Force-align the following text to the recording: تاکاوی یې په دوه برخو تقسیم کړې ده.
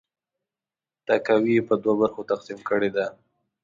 تاکاوی 1.05 1.53
یې 1.57 1.67
په 1.69 1.75
دوه 1.83 1.95
برخو 2.01 2.21
تقسیم 2.31 2.59
کړې 2.69 2.89
ده. 2.95 3.05